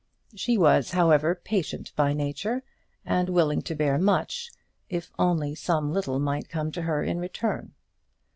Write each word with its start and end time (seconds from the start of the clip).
She 0.33 0.57
was, 0.57 0.93
however, 0.93 1.35
patient 1.35 1.95
by 1.95 2.13
nature, 2.13 2.63
and 3.05 3.29
willing 3.29 3.61
to 3.61 3.75
bear 3.75 3.99
much, 3.99 4.49
if 4.89 5.11
only 5.19 5.53
some 5.53 5.93
little 5.93 6.17
might 6.17 6.49
come 6.49 6.71
to 6.71 6.81
her 6.81 7.03
in 7.03 7.19
return. 7.19 7.75